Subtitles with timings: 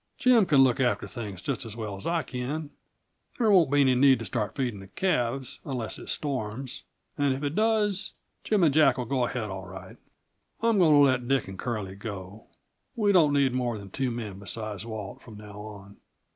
[0.17, 2.71] "Jim can look after things just as well as I can.
[3.37, 6.81] There won't be any need to start feeding the calves, unless it storms;
[7.19, 9.97] and if it does, Jim and Jack will go ahead, all right.
[10.59, 12.47] I'm going to let Dick and Curly go.
[12.95, 15.97] We don't need more than two men besides Walt, from now on."